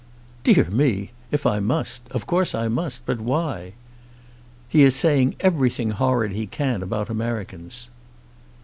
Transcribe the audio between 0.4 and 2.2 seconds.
"Dear me! If I must,